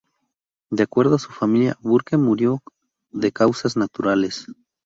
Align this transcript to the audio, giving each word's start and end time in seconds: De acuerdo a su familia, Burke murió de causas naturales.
De 0.71 0.81
acuerdo 0.81 1.15
a 1.15 1.19
su 1.19 1.31
familia, 1.31 1.77
Burke 1.79 2.17
murió 2.17 2.59
de 3.11 3.31
causas 3.31 3.77
naturales. 3.77 4.47